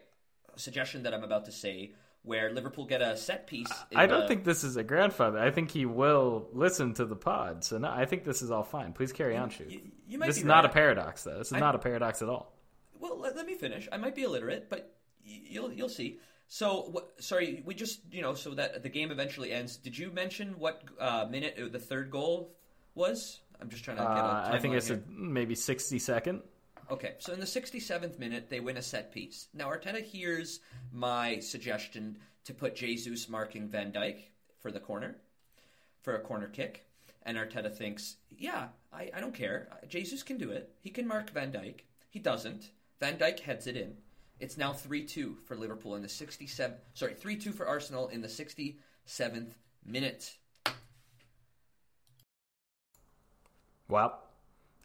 [0.56, 1.94] suggestion that I'm about to say,
[2.24, 3.72] where Liverpool get a set piece.
[3.96, 4.28] I don't the...
[4.28, 5.40] think this is a grandfather.
[5.40, 7.64] I think he will listen to the pod.
[7.64, 8.94] So no, I think this is all fine.
[8.94, 9.72] Please carry on, shoot.
[9.72, 10.50] You, you might this is right.
[10.50, 11.38] not a paradox, though.
[11.38, 11.60] This is I...
[11.60, 12.54] not a paradox at all.
[13.00, 13.90] Well, let, let, me finish.
[13.92, 16.20] I might be illiterate, but you'll you'll see.
[16.48, 19.78] So, what, sorry, we just you know, so that the game eventually ends.
[19.78, 22.54] Did you mention what uh, minute the third goal
[22.96, 23.40] was?
[23.62, 24.12] I'm just trying to get.
[24.12, 26.42] Uh, I think it's a, maybe 60 second.
[26.90, 29.48] Okay, so in the 67th minute, they win a set piece.
[29.54, 30.60] Now, Arteta hears
[30.92, 34.18] my suggestion to put Jesus marking Van Dijk
[34.60, 35.16] for the corner,
[36.02, 36.86] for a corner kick.
[37.24, 39.70] And Arteta thinks, yeah, I, I don't care.
[39.88, 40.74] Jesus can do it.
[40.82, 41.82] He can mark Van Dijk.
[42.10, 42.72] He doesn't.
[43.00, 43.96] Van Dijk heads it in.
[44.40, 46.74] It's now 3 2 for Liverpool in the 67th.
[46.94, 49.52] Sorry, 3 2 for Arsenal in the 67th
[49.86, 50.36] minute.
[53.92, 54.14] Wow.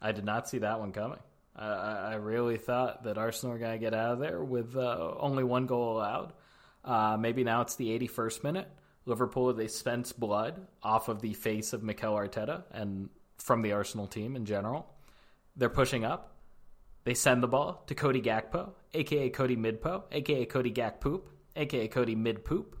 [0.01, 1.19] I did not see that one coming.
[1.55, 5.13] I, I really thought that Arsenal were going to get out of there with uh,
[5.19, 6.33] only one goal allowed.
[6.83, 8.69] Uh, maybe now it's the 81st minute.
[9.05, 14.07] Liverpool, they spent blood off of the face of Mikel Arteta and from the Arsenal
[14.07, 14.87] team in general.
[15.55, 16.35] They're pushing up.
[17.05, 21.21] They send the ball to Cody Gakpo, aka Cody Midpo, aka Cody Gakpoop,
[21.55, 22.73] aka Cody Midpoop.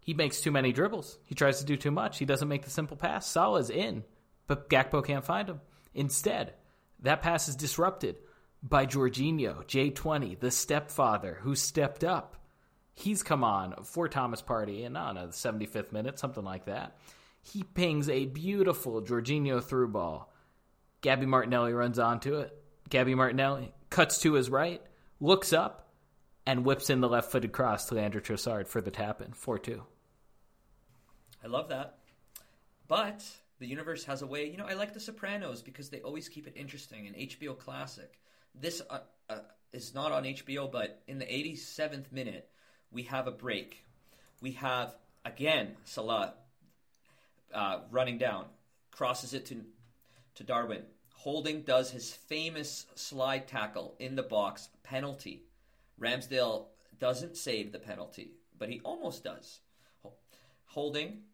[0.00, 1.18] He makes too many dribbles.
[1.26, 2.18] He tries to do too much.
[2.18, 3.26] He doesn't make the simple pass.
[3.26, 4.02] Salah's in,
[4.50, 5.60] but Gakpo can't find him.
[5.94, 6.54] Instead,
[7.02, 8.16] that pass is disrupted
[8.60, 12.34] by Jorginho, J20, the stepfather who stepped up.
[12.92, 16.98] He's come on for Thomas Partey don't know, the 75th minute, something like that.
[17.42, 20.32] He pings a beautiful Jorginho through ball.
[21.00, 22.52] Gabby Martinelli runs onto it.
[22.88, 24.82] Gabby Martinelli cuts to his right,
[25.20, 25.92] looks up,
[26.44, 29.60] and whips in the left footed cross to Leandro Trossard for the tap in 4
[29.60, 29.80] 2.
[31.44, 31.98] I love that.
[32.88, 33.24] But
[33.60, 34.46] the universe has a way.
[34.50, 37.06] You know, I like The Sopranos because they always keep it interesting.
[37.06, 38.18] An HBO classic.
[38.54, 39.38] This uh, uh,
[39.72, 42.48] is not on HBO, but in the 87th minute,
[42.90, 43.84] we have a break.
[44.40, 46.34] We have again Salah
[47.54, 48.46] uh, running down,
[48.90, 49.62] crosses it to
[50.36, 50.82] to Darwin.
[51.14, 55.44] Holding does his famous slide tackle in the box, penalty.
[56.00, 56.64] Ramsdale
[56.98, 59.60] doesn't save the penalty, but he almost does.
[60.64, 61.24] Holding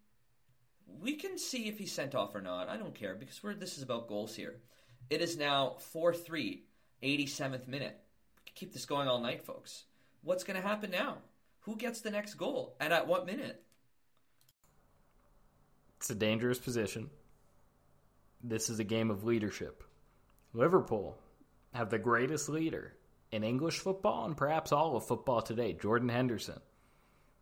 [1.00, 2.68] we can see if he's sent off or not.
[2.68, 4.56] I don't care because we're, this is about goals here.
[5.10, 6.64] It is now 4 3,
[7.02, 7.98] 87th minute.
[8.54, 9.84] Keep this going all night, folks.
[10.22, 11.18] What's going to happen now?
[11.60, 13.62] Who gets the next goal and at what minute?
[15.98, 17.10] It's a dangerous position.
[18.42, 19.82] This is a game of leadership.
[20.52, 21.18] Liverpool
[21.74, 22.94] have the greatest leader
[23.30, 26.60] in English football and perhaps all of football today, Jordan Henderson.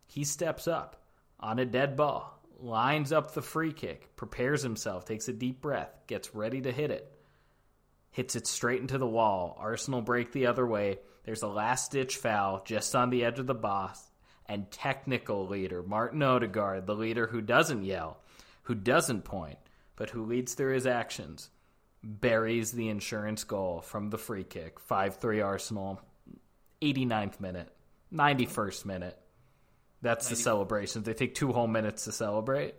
[0.07, 1.03] He steps up
[1.39, 5.93] on a dead ball lines up the free kick, prepares himself, takes a deep breath,
[6.07, 7.11] gets ready to hit it,
[8.11, 9.57] hits it straight into the wall.
[9.59, 10.99] Arsenal break the other way.
[11.25, 14.01] There's a last ditch foul just on the edge of the box.
[14.47, 18.19] And technical leader, Martin Odegaard, the leader who doesn't yell,
[18.63, 19.57] who doesn't point,
[19.95, 21.49] but who leads through his actions,
[22.03, 24.79] buries the insurance goal from the free kick.
[24.79, 25.99] 5 3 Arsenal,
[26.81, 27.69] 89th minute,
[28.13, 29.19] 91st minute.
[30.01, 30.35] That's 90.
[30.35, 31.05] the celebrations.
[31.05, 32.75] They take two whole minutes to celebrate.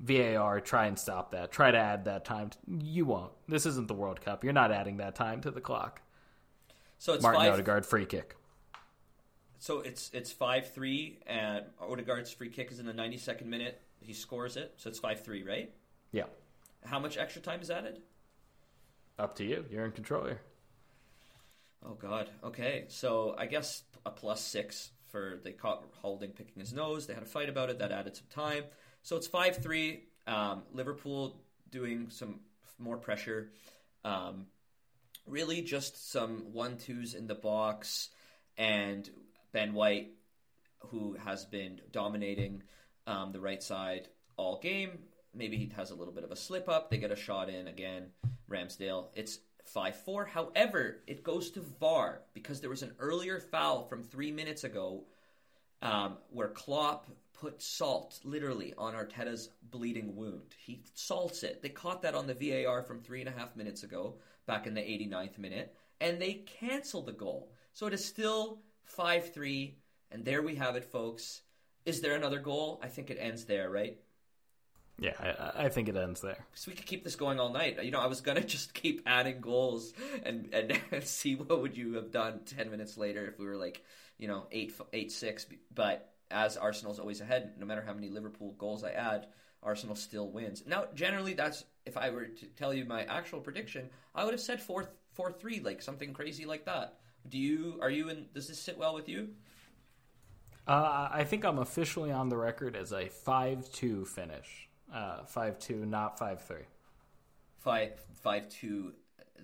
[0.00, 1.52] VAR, try and stop that.
[1.52, 2.50] Try to add that time.
[2.66, 3.32] You won't.
[3.48, 4.44] This isn't the World Cup.
[4.44, 6.02] You're not adding that time to the clock.
[6.98, 8.36] So it's Martin five, Odegaard free kick.
[9.58, 13.80] So it's it's five three, and Odegaard's free kick is in the 92nd minute.
[14.00, 15.72] He scores it, so it's five three, right?
[16.12, 16.24] Yeah.
[16.84, 18.00] How much extra time is added?
[19.18, 19.64] Up to you.
[19.70, 20.40] You're in control here.
[21.86, 22.30] Oh God.
[22.42, 27.06] Okay, so I guess a plus six for they caught Holding picking his nose.
[27.06, 28.64] They had a fight about it that added some time.
[29.02, 30.08] So it's five three.
[30.26, 32.40] Um, Liverpool doing some
[32.80, 33.52] more pressure.
[34.04, 34.46] Um,
[35.24, 38.08] really, just some one twos in the box,
[38.58, 39.08] and
[39.52, 40.14] Ben White,
[40.88, 42.64] who has been dominating
[43.06, 44.98] um, the right side all game.
[45.32, 46.90] Maybe he has a little bit of a slip up.
[46.90, 48.08] They get a shot in again.
[48.50, 49.06] Ramsdale.
[49.14, 50.24] It's 5 4.
[50.26, 55.04] However, it goes to VAR because there was an earlier foul from three minutes ago
[55.82, 60.54] um, where Klopp put salt literally on Arteta's bleeding wound.
[60.64, 61.62] He salts it.
[61.62, 64.74] They caught that on the VAR from three and a half minutes ago, back in
[64.74, 67.52] the 89th minute, and they canceled the goal.
[67.72, 69.78] So it is still 5 3.
[70.10, 71.42] And there we have it, folks.
[71.84, 72.80] Is there another goal?
[72.82, 73.98] I think it ends there, right?
[74.98, 76.46] Yeah, I, I, think it ends there.
[76.54, 77.82] So we could keep this going all night.
[77.82, 79.92] You know, I was gonna just keep adding goals
[80.24, 80.48] and
[80.92, 83.82] and, see what would you have done ten minutes later if we were like,
[84.18, 85.46] you know, eight eight six.
[85.74, 89.26] But as Arsenal's always ahead, no matter how many Liverpool goals I add,
[89.62, 90.62] Arsenal still wins.
[90.66, 94.40] Now, generally, that's if I were to tell you my actual prediction, I would have
[94.40, 96.98] said four four three, like something crazy like that.
[97.28, 97.78] Do you?
[97.82, 98.26] Are you in?
[98.32, 99.30] Does this sit well with you?
[100.66, 104.68] Uh, I think I'm officially on the record as a five two finish.
[104.94, 106.62] Uh, five two, not five three.
[107.58, 108.92] Five five two.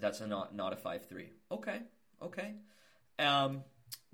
[0.01, 1.31] That's a not not a five three.
[1.51, 1.81] Okay,
[2.23, 2.55] okay.
[3.19, 3.65] Um,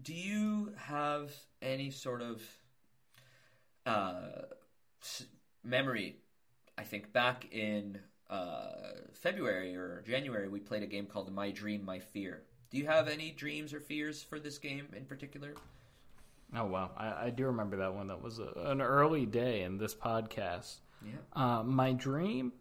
[0.01, 2.42] do you have any sort of
[3.85, 4.46] uh,
[5.62, 6.16] memory?
[6.79, 7.99] I think back in
[8.31, 8.68] uh,
[9.12, 12.44] February or January, we played a game called My Dream, My Fear.
[12.70, 15.53] Do you have any dreams or fears for this game in particular?
[16.55, 18.07] Oh wow, I, I do remember that one.
[18.09, 20.77] That was a, an early day in this podcast.
[21.04, 21.12] Yeah.
[21.32, 22.52] Uh, my dream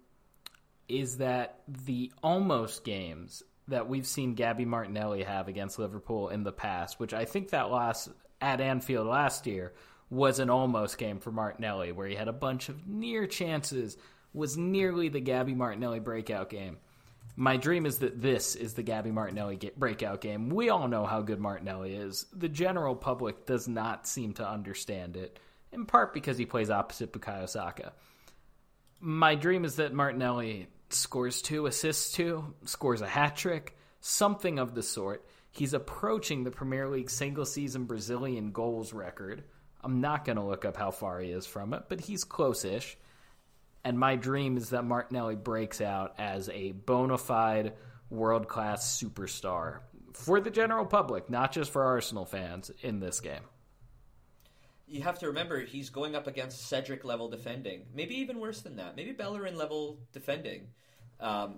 [0.87, 6.51] is that the almost games that we've seen Gabby Martinelli have against Liverpool in the
[6.51, 8.09] past, which I think that last
[8.41, 9.73] at Anfield last year
[10.09, 13.97] was an almost game for Martinelli, where he had a bunch of near chances,
[14.33, 16.77] was nearly the Gabby Martinelli breakout game.
[17.35, 20.49] My dream is that this is the Gabby Martinelli breakout game.
[20.49, 22.27] We all know how good Martinelli is.
[22.33, 25.39] The general public does not seem to understand it,
[25.71, 27.93] in part because he plays opposite Bukayo Saka
[29.05, 34.73] my dream is that Martinelli scores two, assists two, scores a hat trick, something of
[34.73, 35.23] the sort.
[35.51, 39.43] He's approaching the Premier League single season Brazilian goals record.
[39.83, 42.65] I'm not going to look up how far he is from it, but he's close
[42.65, 42.97] ish.
[43.83, 47.73] And my dream is that Martinelli breaks out as a bona fide
[48.09, 49.81] world class superstar
[50.13, 53.43] for the general public, not just for Arsenal fans in this game
[54.87, 58.75] you have to remember he's going up against Cedric level defending, maybe even worse than
[58.77, 58.95] that.
[58.95, 60.67] Maybe Bellerin level defending.
[61.19, 61.55] Um,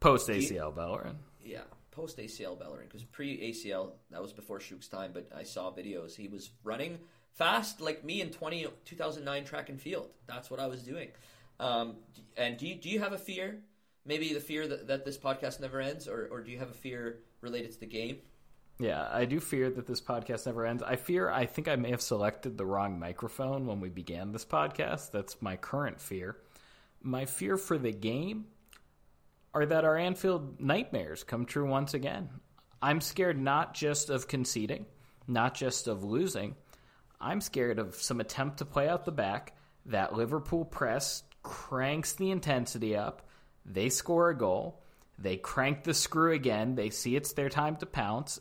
[0.00, 1.18] post ACL Bellerin.
[1.42, 5.70] Yeah, post ACL Bellerin because pre ACL that was before Shuk's time, but I saw
[5.70, 6.14] videos.
[6.16, 6.98] He was running
[7.32, 10.10] fast like me in 20, 2009 track and field.
[10.26, 11.08] That's what I was doing.
[11.58, 11.96] Um,
[12.36, 13.60] and do you, do you have a fear?
[14.04, 16.74] Maybe the fear that, that this podcast never ends, or, or do you have a
[16.74, 18.18] fear related to the game?
[18.80, 20.82] Yeah, I do fear that this podcast never ends.
[20.82, 24.46] I fear I think I may have selected the wrong microphone when we began this
[24.46, 25.10] podcast.
[25.10, 26.38] That's my current fear.
[27.02, 28.46] My fear for the game
[29.52, 32.30] are that our Anfield nightmares come true once again.
[32.80, 34.86] I'm scared not just of conceding,
[35.28, 36.54] not just of losing.
[37.20, 39.54] I'm scared of some attempt to play out the back,
[39.86, 43.28] that Liverpool press cranks the intensity up,
[43.66, 44.82] they score a goal,
[45.18, 48.40] they crank the screw again, they see it's their time to pounce,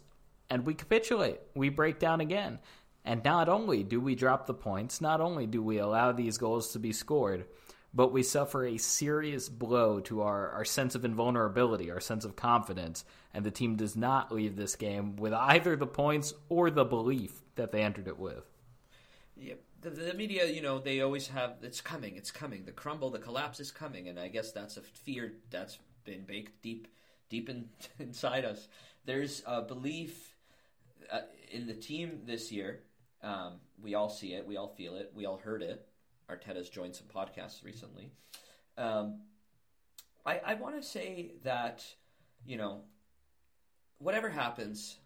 [0.49, 1.39] and we capitulate.
[1.55, 2.59] We break down again.
[3.05, 6.73] And not only do we drop the points, not only do we allow these goals
[6.73, 7.45] to be scored,
[7.93, 12.35] but we suffer a serious blow to our, our sense of invulnerability, our sense of
[12.35, 16.85] confidence, and the team does not leave this game with either the points or the
[16.85, 18.43] belief that they entered it with.
[19.35, 23.09] Yeah, the, the media, you know, they always have it's coming, it's coming, the crumble,
[23.09, 26.87] the collapse is coming, and I guess that's a fear that's been baked deep,
[27.29, 27.69] deep in,
[27.99, 28.67] inside us.
[29.05, 30.28] There's a belief
[31.11, 32.81] uh, in the team this year,
[33.21, 35.85] um, we all see it, we all feel it, we all heard it.
[36.29, 38.11] Arteta's joined some podcasts recently.
[38.77, 39.21] Um,
[40.25, 41.83] I, I want to say that,
[42.45, 42.81] you know,
[43.97, 44.97] whatever happens,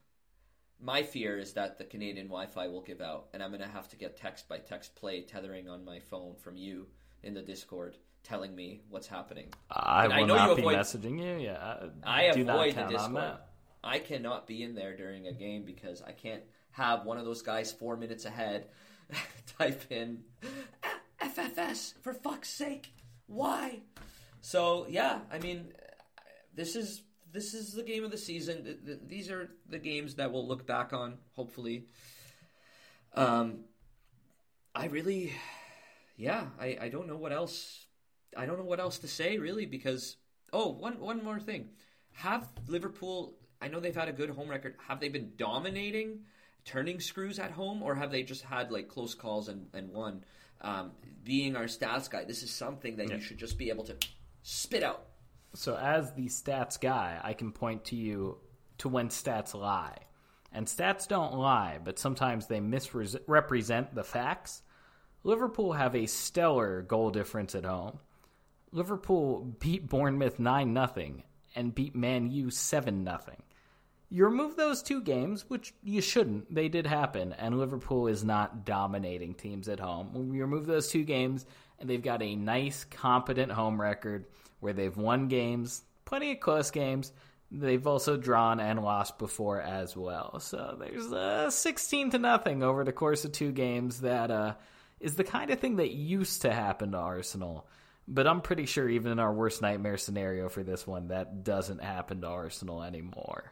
[0.81, 3.87] my fear is that the Canadian Wi-Fi will give out, and I'm going to have
[3.89, 6.87] to get text by text play tethering on my phone from you
[7.23, 9.47] in the Discord telling me what's happening.
[9.69, 11.45] I and will I know not you avoid, be messaging you.
[11.45, 13.37] Yeah, I avoid the Discord.
[13.83, 17.41] I cannot be in there during a game because I can't have one of those
[17.41, 18.67] guys four minutes ahead
[19.57, 20.23] type in
[21.21, 22.93] FFS for fuck's sake.
[23.27, 23.81] Why?
[24.41, 25.73] So yeah, I mean,
[26.53, 28.99] this is this is the game of the season.
[29.07, 31.17] These are the games that we'll look back on.
[31.35, 31.87] Hopefully,
[33.15, 33.65] um,
[34.75, 35.33] I really,
[36.15, 37.85] yeah, I I don't know what else
[38.35, 40.17] I don't know what else to say really because
[40.51, 41.69] oh one one more thing,
[42.13, 43.35] have Liverpool?
[43.63, 44.75] I know they've had a good home record.
[44.87, 46.19] Have they been dominating,
[46.65, 50.23] turning screws at home, or have they just had like close calls and and won?
[50.61, 50.91] Um,
[51.23, 53.15] being our stats guy, this is something that Yeah.
[53.15, 53.95] you should just be able to
[54.41, 55.05] spit out.
[55.53, 58.37] So, as the stats guy, I can point to you
[58.79, 59.97] to when stats lie.
[60.51, 64.61] And stats don't lie, but sometimes they misrepresent the facts.
[65.23, 67.99] Liverpool have a stellar goal difference at home.
[68.71, 71.23] Liverpool beat Bournemouth 9 0
[71.55, 73.19] and beat Man U 7 0.
[74.13, 76.53] You remove those two games, which you shouldn't.
[76.53, 80.13] They did happen, and Liverpool is not dominating teams at home.
[80.13, 81.47] When we remove those two games,
[81.79, 84.25] and they've got a nice, competent home record
[84.59, 87.11] where they've won games, plenty of close games.
[87.49, 90.39] They've also drawn and lost before as well.
[90.39, 94.01] So there's uh, 16 to nothing over the course of two games.
[94.01, 94.53] That uh,
[94.99, 97.65] is the kind of thing that used to happen to Arsenal.
[98.07, 101.81] But I'm pretty sure even in our worst nightmare scenario for this one, that doesn't
[101.81, 103.51] happen to Arsenal anymore.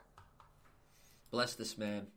[1.32, 2.08] Bless this man.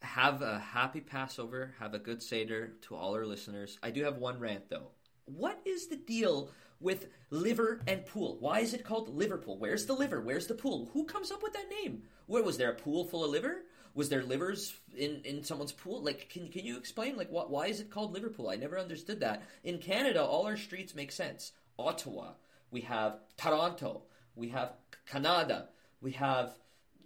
[0.00, 1.74] Have a happy Passover.
[1.80, 3.78] Have a good Seder to all our listeners.
[3.82, 4.92] I do have one rant though.
[5.24, 6.50] What is the deal
[6.80, 8.36] with liver and pool?
[8.40, 9.58] Why is it called Liverpool?
[9.58, 10.20] Where's the liver?
[10.20, 10.90] Where's the pool?
[10.92, 12.02] Who comes up with that name?
[12.26, 13.62] Where was there a pool full of liver?
[13.94, 16.02] Was there livers in, in someone's pool?
[16.02, 17.50] Like, can can you explain like what?
[17.50, 18.48] Why is it called Liverpool?
[18.48, 19.42] I never understood that.
[19.64, 21.52] In Canada, all our streets make sense.
[21.78, 22.32] Ottawa,
[22.70, 24.02] we have Toronto,
[24.34, 24.72] we have
[25.06, 25.68] Canada,
[26.00, 26.54] we have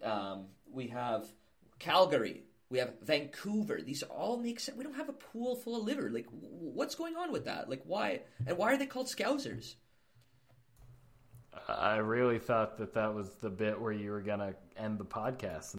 [0.03, 1.27] um, we have
[1.79, 3.81] Calgary, we have Vancouver.
[3.81, 4.77] These all make sense.
[4.77, 6.11] We don't have a pool full of liver.
[6.11, 7.71] Like, what's going on with that?
[7.71, 8.23] Like, why?
[8.47, 9.75] And why are they called Scousers?
[11.69, 15.75] I really thought that that was the bit where you were to end the podcast.